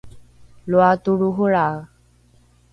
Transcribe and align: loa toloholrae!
loa 0.69 0.91
toloholrae! 1.03 1.79